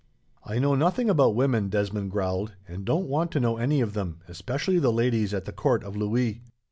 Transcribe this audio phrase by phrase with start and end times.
[0.43, 4.17] "I know nothing about women," Desmond growled, "and don't want to know any of them,
[4.27, 6.41] especially the ladies at the court of Louis."